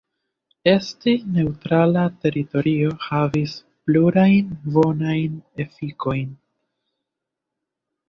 [0.69, 6.37] Esti "neŭtrala" teritorio havis plurajn bonajn efikojn.